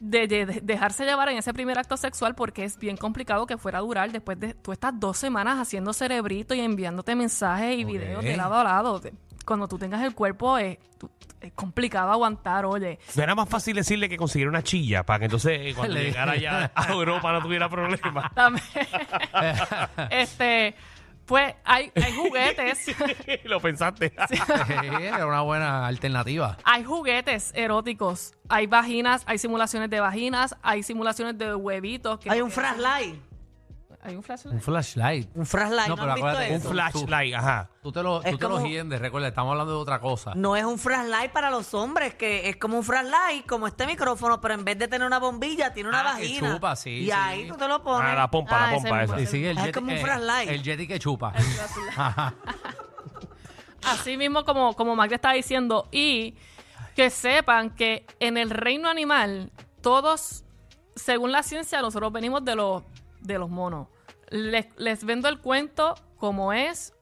de, 0.00 0.26
de- 0.26 0.26
de- 0.28 0.46
de 0.46 0.60
dejarse 0.62 1.04
llevar 1.04 1.28
en 1.30 1.38
ese 1.38 1.54
primer 1.54 1.78
acto 1.78 1.96
sexual 1.96 2.34
porque 2.34 2.64
es 2.64 2.78
bien 2.78 2.96
complicado 2.96 3.46
que 3.46 3.56
fuera 3.56 3.78
a 3.78 3.80
durar 3.82 4.10
después 4.12 4.38
de 4.40 4.54
tú 4.54 4.72
estás 4.72 4.92
dos 4.98 5.16
semanas 5.16 5.58
haciendo 5.58 5.92
cerebrito 5.92 6.54
y 6.54 6.60
enviándote 6.60 7.14
mensajes 7.14 7.78
y 7.78 7.84
videos 7.84 8.22
de 8.24 8.36
lado 8.36 8.54
a 8.56 8.64
lado. 8.64 8.98
De- 9.00 9.12
Cuando 9.46 9.68
tú 9.68 9.78
tengas 9.78 10.02
el 10.02 10.14
cuerpo 10.14 10.58
es, 10.58 10.78
tú- 10.98 11.10
es 11.40 11.52
complicado 11.52 12.10
aguantar, 12.10 12.64
oye. 12.64 12.98
No 13.14 13.22
era 13.22 13.34
más 13.34 13.48
fácil 13.48 13.76
decirle 13.76 14.08
que 14.08 14.16
consiguiera 14.16 14.48
una 14.50 14.62
chilla 14.62 15.02
para 15.04 15.18
que 15.20 15.24
entonces 15.26 15.52
eh, 15.62 15.72
cuando 15.74 15.94
Le- 15.94 16.04
llegara 16.04 16.36
ya 16.36 16.72
a 16.74 16.90
Europa 16.92 17.32
no 17.32 17.42
tuviera 17.42 17.68
problemas. 17.68 18.32
También, 18.34 18.64
este, 20.10 20.74
pues 21.26 21.54
hay, 21.64 21.90
hay 21.94 22.12
juguetes. 22.14 22.86
Lo 23.44 23.60
pensaste. 23.60 24.12
Sí, 24.28 24.36
era 25.00 25.26
una 25.26 25.40
buena 25.42 25.86
alternativa. 25.86 26.58
Hay 26.64 26.84
juguetes 26.84 27.52
eróticos, 27.54 28.34
hay 28.48 28.66
vaginas, 28.66 29.22
hay 29.26 29.38
simulaciones 29.38 29.90
de 29.90 30.00
vaginas, 30.00 30.56
hay 30.62 30.82
simulaciones 30.82 31.38
de 31.38 31.54
huevitos. 31.54 32.18
que- 32.20 32.30
Hay 32.30 32.40
un 32.40 32.50
flashlight. 32.50 33.16
Hay 34.06 34.10
un 34.12 34.18
Un 34.18 34.22
flashlight. 34.22 34.60
flashlight. 34.62 35.30
Un 35.34 35.46
flashlight. 35.46 35.88
No, 35.88 35.96
¿No, 35.96 36.02
pero 36.02 36.10
han 36.12 36.14
visto 36.16 36.28
acuérdate, 36.28 36.50
Un 36.54 36.60
eso? 36.60 36.70
flashlight, 36.70 37.34
ajá. 37.34 37.70
Tú 37.82 37.90
te 37.90 38.02
lo, 38.02 38.22
Es 38.22 38.30
tú 38.32 38.36
te 38.38 38.44
lo 38.48 38.54
como- 38.56 38.66
hiendes, 38.66 39.00
recuerda, 39.00 39.28
estamos 39.28 39.52
hablando 39.52 39.72
de 39.72 39.78
otra 39.78 39.98
cosa. 39.98 40.32
No 40.34 40.56
es 40.56 40.64
un 40.64 40.78
flashlight 40.78 41.32
para 41.32 41.50
los 41.50 41.72
hombres, 41.72 42.14
que 42.14 42.50
es 42.50 42.56
como 42.56 42.76
un 42.76 42.84
flashlight, 42.84 43.46
como 43.46 43.66
este 43.66 43.86
micrófono, 43.86 44.40
pero 44.42 44.52
en 44.54 44.64
vez 44.64 44.78
de 44.78 44.88
tener 44.88 45.06
una 45.06 45.18
bombilla, 45.18 45.72
tiene 45.72 45.88
una 45.88 46.00
Ah, 46.00 46.16
que 46.16 46.22
vagina. 46.22 46.54
chupa, 46.54 46.76
sí, 46.76 46.90
Y 46.90 47.04
sí. 47.06 47.10
ahí 47.12 47.48
tú 47.48 47.56
te 47.56 47.66
lo 47.66 47.82
pones. 47.82 48.10
Ah, 48.12 48.14
la 48.14 48.30
pompa, 48.30 48.56
Ah, 48.56 48.70
la 48.72 48.76
ese 48.76 48.88
pompa 48.88 49.00
mismo. 49.02 49.16
esa. 49.16 49.26
Sí, 49.30 49.38
sí, 49.38 49.46
el 49.46 49.56
Es 49.58 49.64
jet, 49.64 49.74
como 49.74 49.86
un 49.86 49.92
eh, 49.94 50.00
flashlight. 50.02 50.50
El 50.50 50.62
jetty 50.62 50.86
que 50.86 50.98
chupa. 50.98 51.32
Así 53.86 54.16
mismo 54.16 54.44
como, 54.44 54.74
como 54.74 54.96
le 55.04 55.14
está 55.14 55.32
diciendo. 55.32 55.88
Y 55.92 56.36
que 56.96 57.10
sepan 57.10 57.70
que 57.70 58.06
en 58.20 58.36
el 58.36 58.50
reino 58.50 58.88
animal, 58.88 59.50
todos, 59.82 60.44
según 60.94 61.32
la 61.32 61.42
ciencia, 61.42 61.80
nosotros 61.82 62.12
venimos 62.12 62.44
de 62.44 62.54
los, 62.56 62.82
de 63.20 63.38
los 63.38 63.50
monos. 63.50 63.88
Les, 64.30 64.66
les 64.76 65.04
vendo 65.04 65.28
el 65.28 65.38
cuento 65.40 65.94
como 66.16 66.52
es, 66.52 66.92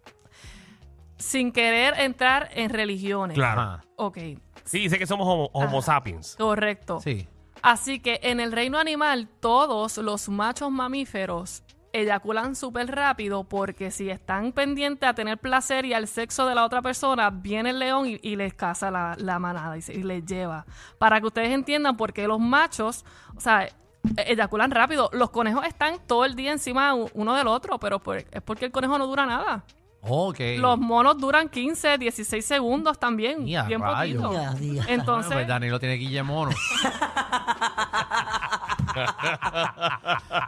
sin 1.16 1.52
querer 1.52 1.94
entrar 2.00 2.50
en 2.54 2.70
religiones. 2.70 3.34
Claro. 3.34 3.80
Ok, 3.96 4.18
Sí, 4.64 4.78
dice 4.80 4.96
que 4.98 5.06
somos 5.08 5.26
homo, 5.26 5.50
homo 5.52 5.78
Ajá. 5.78 5.82
sapiens. 5.82 6.36
correcto. 6.36 7.00
Sí. 7.00 7.26
Así 7.62 8.00
que 8.00 8.20
en 8.22 8.38
el 8.40 8.52
reino 8.52 8.78
animal, 8.78 9.28
todos 9.40 9.98
los 9.98 10.28
machos 10.28 10.70
mamíferos 10.70 11.62
eyaculan 11.92 12.54
súper 12.56 12.90
rápido 12.94 13.44
porque 13.44 13.90
si 13.90 14.08
están 14.08 14.52
pendientes 14.52 15.08
a 15.08 15.14
tener 15.14 15.38
placer 15.38 15.84
y 15.84 15.92
al 15.94 16.08
sexo 16.08 16.46
de 16.46 16.54
la 16.54 16.64
otra 16.64 16.80
persona, 16.80 17.30
viene 17.30 17.70
el 17.70 17.78
león 17.80 18.06
y, 18.08 18.18
y 18.22 18.36
les 18.36 18.54
caza 18.54 18.90
la, 18.90 19.14
la 19.18 19.38
manada 19.38 19.76
y, 19.76 19.82
se- 19.82 19.94
y 19.94 20.02
les 20.02 20.24
lleva. 20.24 20.64
Para 20.98 21.20
que 21.20 21.26
ustedes 21.26 21.50
entiendan 21.50 21.96
por 21.96 22.12
qué 22.12 22.26
los 22.26 22.40
machos, 22.40 23.04
o 23.36 23.40
sea, 23.40 23.68
eyaculan 24.16 24.70
rápido. 24.70 25.08
Los 25.12 25.30
conejos 25.30 25.64
están 25.66 25.98
todo 26.06 26.24
el 26.24 26.34
día 26.34 26.52
encima 26.52 26.94
uno 26.94 27.34
del 27.34 27.46
otro, 27.46 27.78
pero 27.78 27.98
por- 28.00 28.16
es 28.18 28.42
porque 28.44 28.64
el 28.66 28.72
conejo 28.72 28.98
no 28.98 29.06
dura 29.06 29.26
nada. 29.26 29.64
Ok. 30.04 30.38
Los 30.58 30.78
monos 30.80 31.16
duran 31.18 31.48
15, 31.48 31.96
16 31.96 32.44
segundos 32.44 32.98
también. 32.98 33.46
Ya, 33.46 33.62
bien 33.62 33.80
rayos. 33.80 34.20
poquito. 34.20 34.42
Ya. 34.42 34.50
Bueno, 34.50 34.82
Entonces, 34.88 35.32
pues 35.32 35.46
Danilo 35.46 35.78
tiene 35.78 35.94
guille 35.94 36.24
mono. 36.24 36.50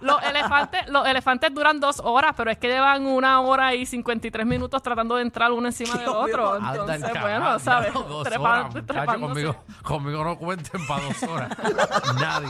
Los 0.01 0.23
elefantes, 0.23 0.89
los 0.89 1.07
elefantes 1.07 1.55
duran 1.55 1.79
dos 1.81 2.01
horas, 2.05 2.35
pero 2.37 2.51
es 2.51 2.59
que 2.59 2.69
llevan 2.69 3.07
una 3.07 3.41
hora 3.41 3.75
y 3.75 3.87
53 3.87 4.45
minutos 4.45 4.83
tratando 4.83 5.17
de 5.17 5.23
entrar 5.23 5.53
uno 5.53 5.69
encima 5.69 5.97
del 5.99 6.09
otro. 6.09 6.57
Entonces, 6.57 7.13
bueno, 7.21 7.59
¿sabes? 7.59 7.93
ya, 7.95 8.01
dos 8.01 8.27
Trepa- 8.27 8.41
horas, 8.41 8.75
muchacho, 8.75 9.21
conmigo, 9.21 9.57
conmigo 9.83 10.25
no 10.25 10.37
cuenten 10.37 10.87
para 10.87 11.05
dos 11.05 11.23
horas. 11.23 11.49
Nadie. 12.21 12.49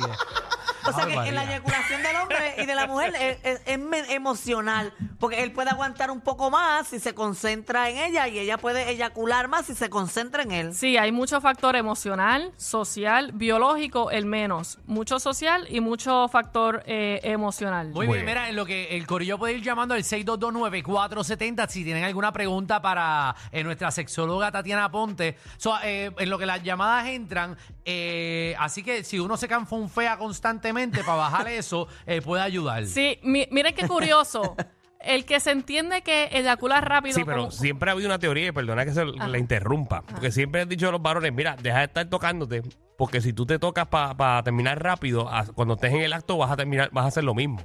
O 0.86 0.92
sea 0.92 1.06
que 1.06 1.16
Ave 1.18 1.28
en 1.28 1.34
la 1.34 1.44
eyaculación 1.44 2.02
del 2.02 2.16
hombre 2.16 2.54
y 2.62 2.66
de 2.66 2.74
la 2.74 2.86
mujer 2.86 3.14
es, 3.18 3.38
es- 3.42 3.60
es 3.66 3.78
me- 3.78 4.12
emocional, 4.14 4.92
porque 5.18 5.42
él 5.42 5.52
puede 5.52 5.70
aguantar 5.70 6.10
un 6.10 6.20
poco 6.20 6.50
más 6.50 6.88
si 6.88 6.98
se 7.00 7.14
concentra 7.14 7.88
en 7.88 7.98
ella 7.98 8.28
y 8.28 8.38
ella 8.38 8.58
puede 8.58 8.90
eyacular 8.90 9.48
más 9.48 9.66
si 9.66 9.74
se 9.74 9.88
concentra 9.88 10.42
en 10.42 10.52
él. 10.52 10.74
Sí, 10.74 10.96
hay 10.96 11.12
mucho 11.12 11.40
factor 11.40 11.76
emocional, 11.76 12.52
social, 12.56 13.32
biológico, 13.32 14.10
el 14.10 14.26
menos. 14.26 14.78
Mucho 14.86 15.18
social 15.20 15.66
y 15.70 15.80
mucho 15.80 16.28
factor 16.28 16.82
eh, 16.86 17.20
emocional. 17.22 17.88
Muy 17.88 18.06
Muy 18.06 18.16
bien, 18.16 18.26
bien. 18.26 18.36
mira, 18.38 18.48
en 18.48 18.56
lo 18.56 18.66
que 18.66 18.96
el 18.96 19.06
corillo 19.06 19.38
puede 19.38 19.54
ir 19.54 19.62
llamando 19.62 19.94
al 19.94 20.02
6229470 20.04 21.68
si 21.68 21.84
tienen 21.84 22.04
alguna 22.04 22.32
pregunta 22.32 22.82
para 22.82 23.34
eh, 23.52 23.62
nuestra 23.64 23.90
sexóloga 23.90 24.50
Tatiana 24.52 24.90
Ponte. 24.90 25.36
So, 25.56 25.74
eh, 25.82 26.10
en 26.18 26.30
lo 26.30 26.38
que 26.38 26.46
las 26.46 26.62
llamadas 26.62 27.06
entran, 27.06 27.56
eh, 27.84 28.54
así 28.58 28.82
que 28.82 29.04
si 29.04 29.18
uno 29.18 29.36
se 29.36 29.48
canfonfea 29.48 30.18
constantemente 30.18 30.73
para 31.02 31.14
bajar 31.16 31.48
eso, 31.48 31.88
eh, 32.06 32.20
puede 32.20 32.42
ayudar. 32.42 32.86
Sí, 32.86 33.18
mi- 33.22 33.48
miren 33.50 33.74
qué 33.74 33.86
curioso. 33.88 34.56
El 35.00 35.26
que 35.26 35.38
se 35.38 35.50
entiende 35.50 36.00
que 36.00 36.30
eyacula 36.32 36.80
rápido. 36.80 37.14
Sí, 37.14 37.24
pero 37.24 37.36
como- 37.38 37.50
siempre 37.50 37.90
ha 37.90 37.92
habido 37.92 38.08
una 38.08 38.18
teoría, 38.18 38.48
y 38.48 38.52
perdona 38.52 38.86
que 38.86 38.92
se 38.92 39.04
la 39.04 39.38
interrumpa, 39.38 40.00
porque 40.02 40.30
siempre 40.32 40.62
han 40.62 40.68
dicho 40.70 40.90
los 40.90 41.02
varones, 41.02 41.30
mira, 41.30 41.56
deja 41.60 41.78
de 41.80 41.84
estar 41.84 42.06
tocándote, 42.08 42.62
porque 42.96 43.20
si 43.20 43.34
tú 43.34 43.44
te 43.44 43.58
tocas 43.58 43.86
para 43.86 44.42
terminar 44.42 44.82
rápido, 44.82 45.28
a- 45.28 45.44
cuando 45.44 45.74
estés 45.74 45.92
en 45.92 46.00
el 46.00 46.12
acto 46.14 46.38
vas 46.38 46.50
a 46.50 46.56
terminar, 46.56 46.88
vas 46.90 47.04
a 47.04 47.08
hacer 47.08 47.22
lo 47.24 47.34
mismo. 47.34 47.60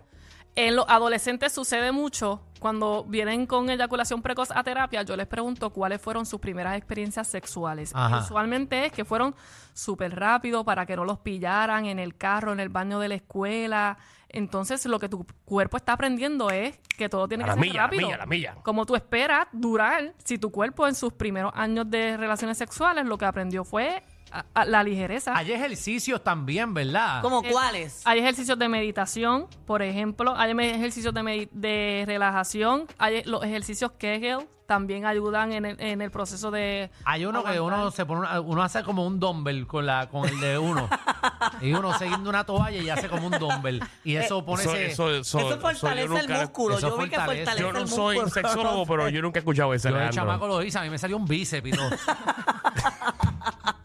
En 0.55 0.75
los 0.75 0.85
adolescentes 0.89 1.53
sucede 1.53 1.91
mucho 1.91 2.41
cuando 2.59 3.05
vienen 3.05 3.45
con 3.45 3.69
eyaculación 3.69 4.21
precoz 4.21 4.51
a 4.51 4.63
terapia. 4.63 5.03
Yo 5.03 5.15
les 5.15 5.27
pregunto 5.27 5.69
cuáles 5.69 6.01
fueron 6.01 6.25
sus 6.25 6.39
primeras 6.41 6.75
experiencias 6.77 7.27
sexuales. 7.27 7.91
Ajá. 7.95 8.19
Usualmente 8.19 8.87
es 8.87 8.91
que 8.91 9.05
fueron 9.05 9.33
súper 9.73 10.19
rápido 10.19 10.65
para 10.65 10.85
que 10.85 10.95
no 10.97 11.05
los 11.05 11.19
pillaran 11.19 11.85
en 11.85 11.99
el 11.99 12.17
carro, 12.17 12.51
en 12.51 12.59
el 12.59 12.69
baño 12.69 12.99
de 12.99 13.07
la 13.07 13.15
escuela. 13.15 13.97
Entonces, 14.27 14.85
lo 14.85 14.99
que 14.99 15.07
tu 15.09 15.25
cuerpo 15.45 15.77
está 15.77 15.93
aprendiendo 15.93 16.49
es 16.51 16.77
que 16.97 17.07
todo 17.09 17.27
tiene 17.27 17.45
A 17.45 17.47
que 17.47 17.49
la 17.51 17.53
ser 17.55 17.61
milla, 17.61 17.73
a 17.73 17.75
la 17.75 17.87
rápido. 17.87 18.07
milla, 18.07 18.17
la 18.17 18.25
milla. 18.25 18.55
Como 18.61 18.85
tú 18.85 18.95
esperas 18.95 19.47
durar, 19.53 20.13
si 20.23 20.37
tu 20.37 20.51
cuerpo 20.51 20.87
en 20.87 20.93
sus 20.93 21.13
primeros 21.13 21.51
años 21.55 21.89
de 21.89 22.17
relaciones 22.17 22.57
sexuales 22.57 23.05
lo 23.05 23.17
que 23.17 23.25
aprendió 23.25 23.63
fue 23.63 24.03
a- 24.31 24.45
a 24.53 24.65
la 24.65 24.83
ligereza. 24.83 25.35
Hay 25.35 25.51
ejercicios 25.51 26.23
también, 26.23 26.73
¿verdad? 26.73 27.21
¿Como 27.21 27.41
Eh, 27.43 27.49
cuáles? 27.51 28.01
Hay 28.05 28.19
ejercicios 28.19 28.57
de 28.59 28.69
meditación, 28.69 29.47
por 29.65 29.81
ejemplo. 29.81 30.33
Hay 30.37 30.53
me- 30.53 30.71
ejercicios 30.75 31.13
de, 31.13 31.21
medi- 31.21 31.49
de 31.51 32.03
relajación. 32.07 32.85
Hay 32.97 33.23
los 33.23 33.43
ejercicios 33.43 33.91
Kegel 33.99 34.47
también 34.67 35.03
ayudan 35.07 35.51
en 35.51 35.65
el, 35.65 35.81
en 35.81 35.99
el 36.01 36.11
proceso 36.11 36.51
de. 36.51 36.91
Hay 37.03 37.25
uno 37.25 37.43
que 37.43 37.59
uno 37.59 37.89
se 37.89 38.05
pone, 38.05 38.19
una- 38.21 38.39
uno 38.39 38.61
hace 38.61 38.83
como 38.83 39.03
un 39.05 39.19
dumbbell 39.19 39.65
con 39.65 39.87
la 39.87 40.07
con 40.09 40.25
el 40.29 40.39
de 40.39 40.59
uno. 40.59 40.87
y 41.61 41.73
uno 41.73 41.97
siguiendo 41.97 42.29
una 42.29 42.43
toalla 42.45 42.77
y 42.79 42.87
hace 42.87 43.09
como 43.09 43.25
un 43.27 43.33
dumbbell. 43.39 43.81
Y 44.03 44.15
eso 44.17 44.45
pone 44.45 44.61
Eso, 44.61 44.75
ese- 44.75 44.91
eso, 44.91 45.09
eso, 45.09 45.39
Eso 45.39 45.49
eso 45.53 45.59
fortalece 45.59 46.07
yo 46.07 46.17
el 46.17 46.27
nunca- 46.27 46.41
músculo. 46.41 46.77
eso 46.77 46.89
Yo 46.89 46.97
vi 46.97 47.09
que 47.09 47.15
fortalece. 47.15 47.45
fortalece 47.45 47.63
Yo 47.63 47.73
no 47.73 47.79
el 47.79 47.87
soy 47.87 48.15
músculo. 48.19 48.29
sexólogo, 48.47 48.85
pero 48.85 49.09
yo 49.09 49.21
nunca 49.23 49.39
he 49.39 49.41
escuchado 49.41 49.73
eso. 49.73 49.89
Yo 49.89 49.95
de 49.95 50.01
Alejandro. 50.01 50.23
chamaco 50.33 50.47
lo 50.47 50.61
hice, 50.63 50.77
a 50.77 50.83
mí 50.83 50.89
me 50.91 50.99
salió 50.99 51.17
un 51.17 51.25
bíceps 51.25 51.67
y 51.67 51.71
todo. 51.71 51.89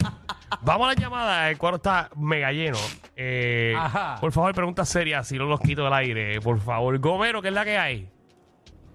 Vamos 0.65 0.87
a 0.87 0.95
la 0.95 0.95
llamada, 0.95 1.51
el 1.51 1.59
cuadro 1.59 1.77
está 1.77 2.09
mega 2.17 2.51
lleno. 2.53 2.79
Eh, 3.17 3.75
Ajá. 3.77 4.17
por 4.21 4.33
favor, 4.33 4.55
preguntas 4.55 4.89
serias, 4.89 5.29
si 5.29 5.37
no 5.37 5.45
los 5.45 5.61
quito 5.61 5.85
del 5.85 5.93
aire, 5.93 6.41
por 6.41 6.59
favor. 6.59 6.99
Gomero, 6.99 7.43
¿qué 7.43 7.49
es 7.49 7.55
la 7.55 7.65
que 7.65 7.77
hay? 7.77 8.09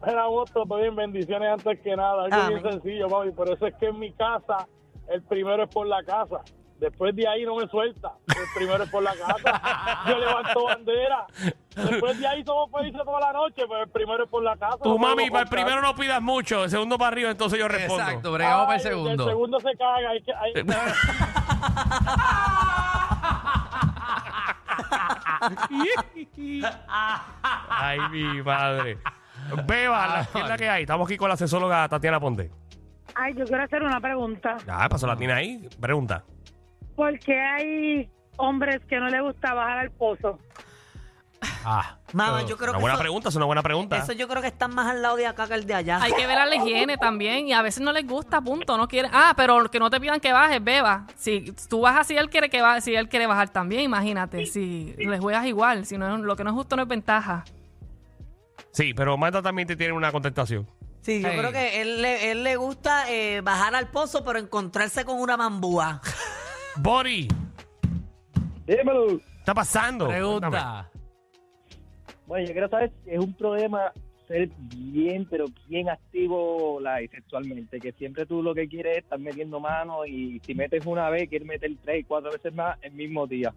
Mira, 0.05 0.25
Boston, 0.27 0.67
pues 0.67 0.81
bien, 0.81 0.95
bendiciones 0.95 1.49
antes 1.51 1.79
que 1.81 1.95
nada. 1.95 2.23
Algo 2.23 2.35
Amén. 2.35 2.61
bien 2.61 2.71
sencillo, 2.73 3.07
papi. 3.07 3.31
Por 3.31 3.51
eso 3.51 3.67
es 3.67 3.75
que 3.75 3.87
en 3.87 3.99
mi 3.99 4.11
casa, 4.13 4.67
el 5.09 5.21
primero 5.23 5.63
es 5.63 5.69
por 5.69 5.85
la 5.85 6.01
casa. 6.03 6.37
Después 6.79 7.13
de 7.13 7.27
ahí 7.27 7.43
no 7.45 7.57
me 7.57 7.67
suelta. 7.67 8.13
El 8.29 8.45
primero 8.55 8.83
es 8.85 8.89
por 8.89 9.03
la 9.03 9.13
casa. 9.13 10.03
Yo 10.07 10.17
levanto 10.17 10.63
bandera. 10.63 11.27
Después 11.75 12.17
de 12.19 12.25
ahí 12.27 12.43
somos 12.45 12.71
felices 12.71 13.01
toda 13.03 13.19
la 13.19 13.33
noche, 13.33 13.63
pero 13.67 13.83
el 13.83 13.89
primero 13.89 14.23
es 14.23 14.29
por 14.29 14.41
la 14.41 14.55
casa. 14.55 14.77
Tu 14.81 14.89
No 14.89 14.97
mami, 14.97 15.29
para 15.29 15.43
el 15.43 15.47
contar. 15.49 15.49
primero 15.49 15.81
no 15.81 15.93
pidas 15.93 16.21
mucho, 16.21 16.63
el 16.63 16.69
segundo 16.69 16.97
para 16.97 17.09
arriba, 17.09 17.29
entonces 17.31 17.59
yo 17.59 17.67
respondo. 17.67 18.01
Exacto, 18.03 18.31
bregamos 18.31 18.65
para 18.65 18.75
el 18.77 18.81
segundo. 18.81 19.23
El 19.25 19.29
segundo 19.29 19.59
se 19.59 19.71
caga. 19.77 20.09
Hay 20.11 20.21
que, 20.23 20.33
hay- 20.33 20.53
Ay, 27.69 27.99
mi 28.11 28.41
madre. 28.41 28.97
Beba, 29.65 30.07
la- 30.07 30.27
¿qué 30.31 30.39
es 30.41 30.49
la 30.49 30.57
que 30.57 30.69
hay? 30.69 30.81
Estamos 30.83 31.07
aquí 31.07 31.17
con 31.17 31.29
la 31.29 31.37
sexóloga 31.37 31.87
Tatiana 31.87 32.19
Ponte. 32.19 32.51
Ay, 33.15 33.33
yo 33.35 33.45
quiero 33.45 33.63
hacer 33.63 33.83
una 33.83 33.99
pregunta. 33.99 34.57
Ah, 34.67 34.87
pasó 34.89 35.07
la 35.07 35.15
tiene 35.15 35.33
ahí. 35.33 35.69
Pregunta. 35.79 36.23
¿Por 36.95 37.17
qué 37.19 37.39
hay 37.39 38.09
hombres 38.37 38.79
que 38.87 38.99
no 38.99 39.07
les 39.09 39.21
gusta 39.21 39.53
bajar 39.53 39.79
al 39.79 39.91
pozo? 39.91 40.39
Ah, 41.65 41.97
Mamá, 42.13 42.41
yo 42.43 42.57
creo 42.57 42.69
Una 42.71 42.77
que 42.77 42.81
buena 42.81 42.93
eso, 42.95 43.01
pregunta, 43.01 43.29
es 43.29 43.35
una 43.35 43.45
buena 43.45 43.61
pregunta. 43.61 43.97
eso 43.97 44.13
yo 44.13 44.27
creo 44.27 44.41
que 44.41 44.47
están 44.47 44.73
más 44.73 44.87
al 44.87 45.01
lado 45.01 45.15
de 45.17 45.27
acá 45.27 45.47
que 45.47 45.53
el 45.55 45.65
de 45.67 45.73
allá. 45.75 45.99
Hay 46.01 46.13
que 46.13 46.25
ver 46.25 46.37
a 46.37 46.45
la 46.45 46.55
higiene 46.55 46.97
también 46.97 47.47
y 47.47 47.53
a 47.53 47.61
veces 47.61 47.81
no 47.81 47.91
les 47.91 48.07
gusta, 48.07 48.41
punto, 48.41 48.77
no 48.77 48.87
quieren. 48.87 49.11
Ah, 49.13 49.33
pero 49.35 49.69
que 49.69 49.79
no 49.79 49.89
te 49.89 49.99
pidan 49.99 50.19
que 50.19 50.31
bajes, 50.33 50.63
beba. 50.63 51.05
Si 51.17 51.53
tú 51.69 51.81
bajas 51.81 52.07
si 52.07 52.15
él 52.17 52.29
quiere 52.29 52.49
que 52.49 52.61
baje, 52.61 52.81
si 52.81 52.95
él 52.95 53.09
quiere 53.09 53.27
bajar 53.27 53.49
también, 53.49 53.81
imagínate. 53.81 54.45
Si 54.45 54.95
le 54.97 55.19
juegas 55.19 55.45
igual, 55.45 55.85
si 55.85 55.97
no 55.97 56.15
es- 56.15 56.21
lo 56.21 56.35
que 56.35 56.43
no 56.43 56.49
es 56.51 56.55
justo 56.55 56.75
no 56.75 56.81
es 56.83 56.87
ventaja. 56.87 57.43
Sí, 58.71 58.93
pero 58.93 59.17
Marta 59.17 59.41
también 59.41 59.67
te 59.67 59.75
tiene 59.75 59.93
una 59.93 60.11
contestación. 60.11 60.67
Sí, 61.01 61.21
yo 61.21 61.29
Sí. 61.29 61.37
creo 61.37 61.51
que 61.51 61.81
él, 61.81 62.01
le- 62.01 62.31
él 62.31 62.43
le 62.43 62.55
gusta 62.55 63.09
eh, 63.11 63.41
bajar 63.41 63.73
al 63.75 63.87
pozo, 63.89 64.23
pero 64.23 64.37
encontrarse 64.39 65.05
con 65.05 65.19
una 65.19 65.37
mambúa. 65.37 66.01
Bori, 66.77 67.27
Dímelo. 68.65 69.07
¿qué 69.07 69.23
está 69.39 69.53
pasando? 69.53 70.05
Cuéntame. 70.05 70.57
pregunta. 70.57 70.89
Bueno, 72.29 72.45
yo 72.45 72.53
quiero 72.53 72.69
saber 72.69 72.91
si 73.03 73.09
es 73.09 73.17
un 73.17 73.33
problema 73.33 73.91
ser 74.27 74.49
bien, 74.75 75.25
pero 75.27 75.45
bien 75.67 75.89
activo 75.89 76.79
la, 76.79 76.99
sexualmente, 76.99 77.79
que 77.79 77.91
siempre 77.93 78.27
tú 78.27 78.43
lo 78.43 78.53
que 78.53 78.69
quieres 78.69 78.97
es 78.97 79.03
estar 79.03 79.17
metiendo 79.17 79.59
manos 79.59 80.07
y 80.07 80.39
si 80.45 80.53
metes 80.53 80.85
una 80.85 81.09
vez, 81.09 81.27
quieres 81.27 81.47
meter 81.47 81.71
tres, 81.83 82.05
cuatro 82.07 82.31
veces 82.31 82.53
más 82.53 82.77
el 82.83 82.91
mismo 82.91 83.25
día. 83.25 83.51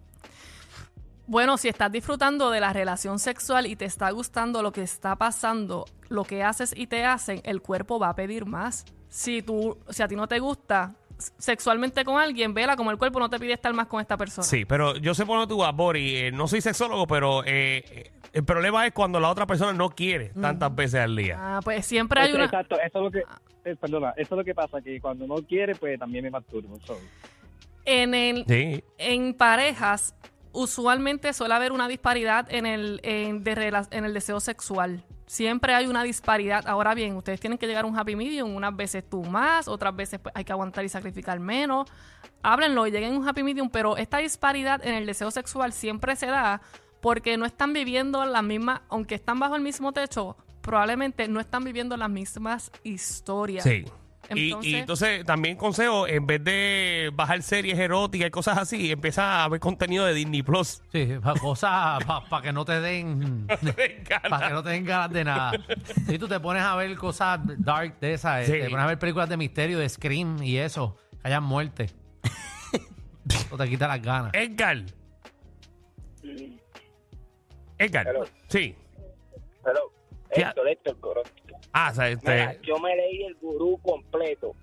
Bueno, 1.26 1.58
si 1.58 1.68
estás 1.68 1.92
disfrutando 1.92 2.50
de 2.50 2.60
la 2.60 2.72
relación 2.72 3.18
sexual 3.18 3.66
y 3.66 3.76
te 3.76 3.84
está 3.84 4.10
gustando 4.10 4.62
lo 4.62 4.72
que 4.72 4.80
está 4.80 5.16
pasando, 5.16 5.84
lo 6.08 6.24
que 6.24 6.42
haces 6.42 6.74
y 6.74 6.86
te 6.86 7.04
hacen, 7.04 7.42
el 7.44 7.60
cuerpo 7.60 7.98
va 7.98 8.08
a 8.08 8.14
pedir 8.14 8.46
más. 8.46 8.86
Si 9.10 9.42
tú, 9.42 9.76
si 9.90 10.02
a 10.02 10.08
ti 10.08 10.16
no 10.16 10.26
te 10.28 10.38
gusta 10.38 10.94
sexualmente 11.18 12.06
con 12.06 12.18
alguien, 12.18 12.54
vela 12.54 12.74
como 12.74 12.90
el 12.90 12.96
cuerpo 12.96 13.20
no 13.20 13.28
te 13.28 13.38
pide 13.38 13.52
estar 13.52 13.74
más 13.74 13.86
con 13.86 14.00
esta 14.00 14.16
persona. 14.16 14.46
Sí, 14.46 14.64
pero 14.64 14.96
yo 14.96 15.12
sé 15.12 15.26
por 15.26 15.36
dónde 15.36 15.52
tú 15.52 15.58
vas, 15.58 15.76
Bori. 15.76 16.16
Eh, 16.16 16.32
no 16.32 16.48
soy 16.48 16.62
sexólogo, 16.62 17.06
pero 17.06 17.44
eh, 17.44 17.84
eh, 17.90 18.10
el 18.32 18.44
problema 18.44 18.86
es 18.86 18.92
cuando 18.92 19.20
la 19.20 19.28
otra 19.30 19.46
persona 19.46 19.72
no 19.72 19.90
quiere 19.90 20.30
tantas 20.30 20.74
veces 20.74 21.00
al 21.00 21.14
día. 21.16 21.36
Ah, 21.38 21.60
pues 21.62 21.84
siempre 21.86 22.20
hay 22.20 22.32
una. 22.32 22.44
Exacto, 22.46 22.76
eso 22.80 22.98
es 22.98 23.04
lo 23.04 23.10
que, 23.10 23.22
eh, 23.64 23.76
perdona, 23.76 24.10
eso 24.16 24.34
es 24.34 24.38
lo 24.38 24.44
que 24.44 24.54
pasa, 24.54 24.80
que 24.80 25.00
cuando 25.00 25.26
no 25.26 25.36
quiere, 25.36 25.74
pues 25.74 25.98
también 25.98 26.24
me 26.24 26.30
masturbo. 26.30 26.78
so. 26.86 26.98
En 27.84 28.14
el, 28.14 28.44
Sí. 28.46 28.82
en 28.98 29.34
parejas, 29.34 30.14
usualmente 30.52 31.32
suele 31.32 31.54
haber 31.54 31.72
una 31.72 31.88
disparidad 31.88 32.46
en 32.52 32.66
el, 32.66 33.00
en, 33.02 33.42
de 33.42 33.54
rela- 33.56 33.88
en 33.90 34.04
el 34.04 34.14
deseo 34.14 34.38
sexual. 34.40 35.02
Siempre 35.26 35.72
hay 35.74 35.86
una 35.86 36.02
disparidad. 36.02 36.66
Ahora 36.68 36.92
bien, 36.94 37.16
ustedes 37.16 37.40
tienen 37.40 37.58
que 37.58 37.66
llegar 37.66 37.84
a 37.84 37.88
un 37.88 37.98
happy 37.98 38.14
medium. 38.16 38.54
Unas 38.54 38.76
veces 38.76 39.02
tú 39.08 39.24
más, 39.24 39.66
otras 39.66 39.96
veces 39.96 40.20
pues, 40.20 40.34
hay 40.36 40.44
que 40.44 40.52
aguantar 40.52 40.84
y 40.84 40.90
sacrificar 40.90 41.40
menos. 41.40 41.90
Háblenlo 42.42 42.86
y 42.86 42.90
lleguen 42.90 43.14
a 43.14 43.18
un 43.18 43.26
happy 43.26 43.42
medium, 43.42 43.70
pero 43.70 43.96
esta 43.96 44.18
disparidad 44.18 44.84
en 44.86 44.94
el 44.94 45.06
deseo 45.06 45.30
sexual 45.30 45.72
siempre 45.72 46.16
se 46.16 46.26
da 46.26 46.60
porque 47.02 47.36
no 47.36 47.44
están 47.44 47.74
viviendo 47.74 48.24
las 48.24 48.42
mismas, 48.42 48.80
aunque 48.88 49.16
están 49.16 49.38
bajo 49.38 49.56
el 49.56 49.62
mismo 49.62 49.92
techo, 49.92 50.36
probablemente 50.62 51.28
no 51.28 51.40
están 51.40 51.64
viviendo 51.64 51.96
las 51.98 52.08
mismas 52.08 52.70
historias. 52.84 53.64
Sí. 53.64 53.84
Y- 54.34 54.50
Entonces, 54.52 54.70
y, 54.72 54.76
entonces 54.76 55.24
también 55.26 55.56
consejo, 55.56 56.06
en 56.06 56.24
vez 56.28 56.42
de 56.44 57.10
bajar 57.12 57.42
series 57.42 57.76
eróticas 57.76 58.28
y 58.28 58.30
cosas 58.30 58.56
así, 58.56 58.92
empieza 58.92 59.42
a 59.42 59.48
ver 59.48 59.58
contenido 59.58 60.04
de 60.06 60.14
Disney 60.14 60.42
Plus. 60.44 60.80
Sí, 60.92 61.08
cosas 61.40 62.02
para 62.30 62.40
que 62.42 62.52
no 62.52 62.64
te 62.64 62.80
den. 62.80 63.46
Para 64.30 64.48
que 64.48 64.54
no 64.54 64.62
te 64.62 64.70
den 64.70 64.84
ganas 64.84 65.10
de 65.10 65.24
nada. 65.24 65.52
Si 66.06 66.18
tú 66.20 66.28
te 66.28 66.38
pones 66.38 66.62
a 66.62 66.76
ver 66.76 66.96
cosas 66.96 67.40
dark 67.58 67.98
de 67.98 68.12
esas, 68.14 68.42
eh, 68.42 68.46
Sí. 68.46 68.52
te 68.52 68.70
pones 68.70 68.84
a 68.84 68.86
ver 68.86 68.98
películas 69.00 69.28
de 69.28 69.36
misterio, 69.36 69.80
de 69.80 69.88
Scream 69.88 70.40
y 70.40 70.56
eso, 70.56 70.96
que 71.20 71.26
hayan 71.26 71.42
muerte. 71.42 71.90
o 73.50 73.56
te 73.58 73.68
quita 73.68 73.88
las 73.88 74.00
ganas. 74.00 74.32
Edgar. 74.34 74.84
Edgar. 77.82 78.06
Hello. 78.08 78.24
Sí. 78.48 78.74
Hello. 79.64 79.92
¿Qué 80.34 80.44
ha- 80.44 80.48
Héctor, 80.48 80.68
Héctor. 80.68 81.22
Ah, 81.72 81.88
o 81.90 81.94
sea, 81.94 82.04
Mira, 82.22 82.52
este, 82.52 82.66
yo 82.66 82.78
me 82.78 82.94
leí 82.96 83.22
el 83.24 83.34
gurú 83.36 83.78
completo. 83.82 84.54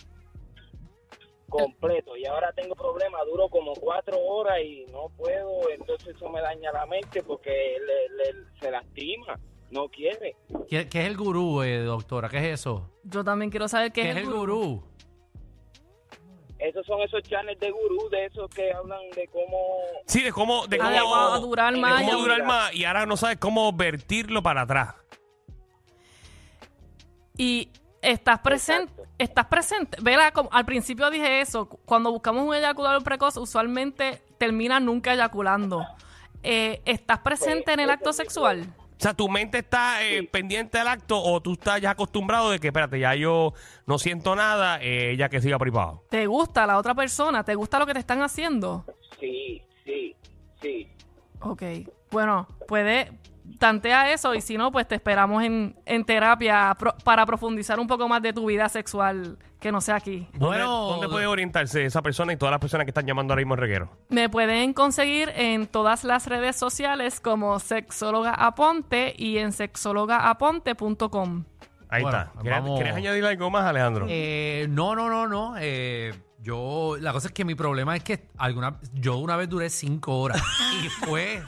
Completo. 1.47 2.15
Y 2.15 2.25
ahora 2.27 2.51
tengo 2.53 2.75
problemas. 2.75 3.21
Duro 3.25 3.49
como 3.49 3.73
cuatro 3.73 4.19
horas 4.19 4.59
y 4.63 4.85
no 4.91 5.09
puedo. 5.17 5.69
Entonces 5.71 6.15
eso 6.15 6.29
me 6.29 6.41
daña 6.41 6.71
la 6.71 6.85
mente 6.85 7.23
porque 7.23 7.49
le- 7.49 8.15
le- 8.33 8.59
se 8.59 8.69
lastima. 8.71 9.39
No 9.71 9.88
quiere. 9.89 10.35
¿Qué, 10.67 10.88
qué 10.89 11.01
es 11.01 11.07
el 11.07 11.17
gurú, 11.17 11.61
eh, 11.63 11.79
doctora? 11.79 12.27
¿Qué 12.29 12.38
es 12.38 12.59
eso? 12.59 12.89
yo 13.03 13.23
también 13.23 13.49
quiero 13.51 13.67
saber 13.67 13.91
qué, 13.91 14.03
¿Qué 14.03 14.09
es 14.11 14.17
el 14.17 14.25
gurú? 14.25 14.83
Esos 16.59 16.85
son 16.85 17.01
esos 17.01 17.23
channels 17.23 17.57
de 17.59 17.71
gurú, 17.71 18.09
de 18.11 18.25
esos 18.25 18.49
que 18.53 18.71
hablan 18.73 18.99
de 19.15 19.27
cómo... 19.29 19.77
sí, 20.05 20.21
de 20.21 20.31
cómo, 20.33 20.67
de 20.67 20.77
Ah, 20.81 20.91
cómo, 20.99 21.11
va 21.11 21.35
a 21.35 21.39
durar 21.39 21.73
de 21.73 21.79
más. 21.79 22.01
cómo 22.03 22.17
y- 22.17 22.21
durar 22.21 22.43
más 22.43 22.73
y 22.75 22.83
ahora 22.83 23.05
no 23.05 23.15
sabes 23.15 23.37
cómo 23.37 23.71
vertirlo 23.71 24.43
para 24.43 24.61
atrás. 24.63 24.95
Y 27.37 27.69
estás 28.01 28.39
presente, 28.39 28.91
Exacto. 28.91 29.13
estás 29.17 29.45
presente. 29.45 29.97
Vela, 30.01 30.31
como- 30.31 30.49
al 30.51 30.65
principio 30.65 31.09
dije 31.09 31.41
eso, 31.41 31.67
cu- 31.69 31.79
cuando 31.85 32.11
buscamos 32.11 32.45
un 32.45 32.53
eyaculador 32.53 33.03
precoz, 33.03 33.37
usualmente 33.37 34.21
termina 34.37 34.79
nunca 34.79 35.13
eyaculando. 35.13 35.85
Eh, 36.43 36.81
¿Estás 36.85 37.19
presente 37.19 37.71
en 37.73 37.79
el 37.79 37.89
acto 37.89 38.11
sexual? 38.13 38.73
O 39.00 39.01
sea, 39.01 39.13
tu 39.13 39.29
mente 39.29 39.60
está 39.60 40.03
eh, 40.03 40.27
pendiente 40.29 40.77
del 40.77 40.89
acto 40.89 41.18
o 41.24 41.39
tú 41.41 41.53
estás 41.53 41.79
ya 41.79 41.91
acostumbrado 41.91 42.51
de 42.51 42.60
que, 42.60 42.68
espérate, 42.68 43.00
ya 43.00 43.15
yo 43.15 43.53
no 43.86 43.98
siento 43.98 44.36
nada, 44.36 44.77
eh, 44.82 45.15
ya 45.18 45.29
que 45.29 45.39
siga 45.41 45.58
privado. 45.58 46.03
¿Te 46.10 46.27
gusta 46.27 46.68
la 46.68 46.77
otra 46.77 46.94
persona? 46.94 47.46
¿Te 47.46 47.56
gusta 47.56 47.79
lo 47.79 47.86
que 47.86 47.94
te 47.94 48.00
están 48.00 48.22
haciendo? 48.22 48.84
Sí, 49.18 49.62
sí, 49.86 50.15
sí. 50.62 50.89
Ok. 51.39 51.63
Bueno, 52.12 52.46
puede, 52.68 53.13
tantea 53.58 54.12
eso 54.12 54.36
y 54.36 54.41
si 54.41 54.58
no, 54.58 54.70
pues 54.70 54.86
te 54.86 54.96
esperamos 54.96 55.44
en, 55.44 55.77
en 55.86 56.03
terapia 56.03 56.75
pro- 56.77 56.96
para 57.06 57.25
profundizar 57.25 57.79
un 57.79 57.88
poco 57.88 58.06
más 58.10 58.22
de 58.22 58.34
tu 58.34 58.48
vida 58.48 58.68
sexual 58.68 59.38
que 59.59 59.71
no 59.71 59.81
sea 59.81 59.95
aquí. 59.95 60.27
¿Dónde, 60.33 60.45
Bueno, 60.45 60.67
¿Dónde 60.87 61.09
puede 61.09 61.27
orientarse 61.27 61.83
esa 61.85 62.01
persona 62.01 62.31
y 62.33 62.37
todas 62.37 62.51
las 62.51 62.59
personas 62.61 62.85
que 62.85 62.91
están 62.91 63.05
llamando 63.05 63.33
ahora 63.33 63.41
mismo 63.41 63.53
al 63.55 63.59
reguero? 63.59 63.89
Me 64.09 64.29
pueden 64.29 64.73
conseguir 64.73 65.31
en 65.35 65.67
todas 65.67 66.03
las 66.03 66.27
redes 66.27 66.55
sociales 66.55 67.19
como 67.19 67.59
Sexóloga 67.59 68.31
Aponte 68.33 69.13
y 69.17 69.37
en 69.37 69.51
sexólogaaponte.com. 69.51 71.43
Ahí 71.89 72.03
Bueno, 72.03 72.19
está. 72.19 72.31
¿Quieres, 72.41 72.59
vamos- 72.61 72.79
quieres 72.79 72.95
añadir 72.95 73.25
algo 73.25 73.49
más, 73.49 73.65
Alejandro? 73.65 74.05
Eh, 74.09 74.67
no, 74.69 74.95
no, 74.95 75.09
no, 75.09 75.27
no. 75.27 75.55
eh, 75.59 76.13
yo, 76.41 76.95
la 76.99 77.11
cosa 77.11 77.27
es 77.27 77.33
que 77.33 77.43
mi 77.43 77.53
problema 77.55 77.95
es 77.97 78.03
que 78.03 78.27
alguna, 78.37 78.79
yo 78.93 79.17
una 79.17 79.35
vez 79.35 79.49
duré 79.49 79.69
cinco 79.69 80.19
horas 80.19 80.41
y 80.85 80.87
fue, 80.87 81.41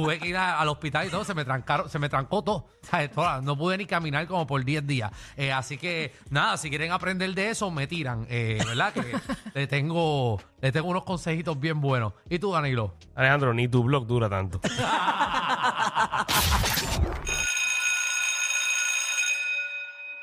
tuve 0.00 0.18
que 0.18 0.28
ir 0.28 0.36
a- 0.36 0.60
al 0.60 0.68
hospital 0.68 1.06
y 1.06 1.10
todo, 1.10 1.24
se 1.24 1.34
me 1.34 1.44
trancaron, 1.44 1.88
se 1.88 1.98
me 1.98 2.08
trancó 2.08 2.42
todo. 2.44 2.66
¿sabes? 2.82 3.10
Toda- 3.10 3.40
no 3.40 3.56
pude 3.56 3.78
ni 3.78 3.86
caminar 3.86 4.26
como 4.26 4.46
por 4.46 4.64
10 4.64 4.86
días. 4.86 5.10
Eh, 5.36 5.52
así 5.52 5.78
que, 5.78 6.12
nada, 6.30 6.56
si 6.56 6.68
quieren 6.68 6.92
aprender 6.92 7.32
de 7.34 7.50
eso, 7.50 7.70
me 7.70 7.86
tiran. 7.86 8.26
Eh, 8.28 8.58
¿Verdad? 8.66 8.92
Que 8.92 9.16
le 9.54 9.66
tengo, 9.66 10.40
le 10.60 10.72
tengo 10.72 10.88
unos 10.88 11.04
consejitos 11.04 11.58
bien 11.58 11.80
buenos. 11.80 12.12
¿Y 12.28 12.38
tú, 12.38 12.52
Danilo? 12.52 12.94
Alejandro, 13.14 13.54
ni 13.54 13.68
tu 13.68 13.82
blog 13.84 14.06
dura 14.06 14.28
tanto. 14.28 14.60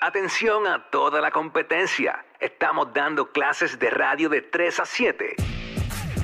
Atención 0.01 0.67
a 0.67 0.83
toda 0.89 1.21
la 1.21 1.31
competencia. 1.31 2.25
Estamos 2.39 2.93
dando 2.93 3.31
clases 3.31 3.79
de 3.79 3.89
radio 3.89 4.27
de 4.29 4.41
3 4.41 4.79
a 4.81 4.85
7. 4.85 5.35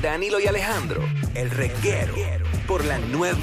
Danilo 0.02 0.40
y 0.40 0.48
Alejandro, 0.48 1.02
el 1.36 1.50
reguero, 1.50 2.14
por 2.70 2.86
la 2.86 3.00
nueva 3.00 3.40